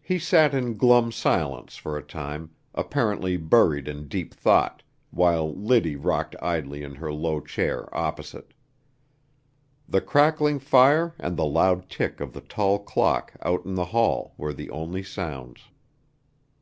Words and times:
He 0.00 0.18
sat 0.18 0.54
in 0.54 0.78
glum 0.78 1.12
silence 1.12 1.76
for 1.76 1.98
a 1.98 2.02
time, 2.02 2.52
apparently 2.74 3.36
buried 3.36 3.86
in 3.86 4.08
deep 4.08 4.32
thought, 4.32 4.82
while 5.10 5.54
Liddy 5.54 5.94
rocked 5.94 6.34
idly 6.40 6.82
in 6.82 6.94
her 6.94 7.12
low 7.12 7.40
chair 7.42 7.94
opposite. 7.94 8.54
The 9.86 10.00
crackling 10.00 10.58
fire 10.58 11.14
and 11.18 11.36
the 11.36 11.44
loud 11.44 11.90
tick 11.90 12.18
of 12.22 12.32
the 12.32 12.40
tall 12.40 12.78
clock 12.78 13.34
out 13.42 13.66
in 13.66 13.74
the 13.74 13.84
hall 13.92 14.32
were 14.38 14.54
the 14.54 14.70
only 14.70 15.02
sounds. 15.02 15.64